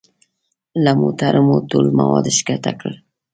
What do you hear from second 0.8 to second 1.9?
له موټرو مو ټول